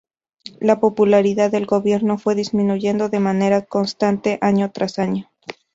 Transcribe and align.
La 0.59 0.79
popularidad 0.79 1.51
del 1.51 1.67
gobierno 1.67 2.17
fue 2.17 2.33
disminuyendo 2.33 3.07
de 3.09 3.19
manera 3.19 3.61
constante 3.65 4.39
año 4.41 4.71
tras 4.71 4.97
año. 4.97 5.29